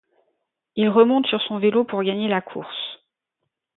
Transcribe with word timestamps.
Il 0.75 0.89
remonte 0.89 1.27
sur 1.27 1.39
son 1.43 1.59
vélo 1.59 1.83
pour 1.83 2.01
gagner 2.01 2.27
la 2.27 2.41
course. 2.41 3.03